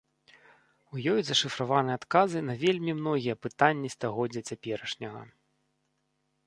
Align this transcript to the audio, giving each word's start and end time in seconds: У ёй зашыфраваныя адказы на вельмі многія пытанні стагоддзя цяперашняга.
У 0.95 1.01
ёй 1.11 1.21
зашыфраваныя 1.27 1.97
адказы 1.99 2.39
на 2.49 2.55
вельмі 2.65 2.91
многія 3.03 3.35
пытанні 3.43 3.93
стагоддзя 3.97 4.41
цяперашняга. 4.53 5.21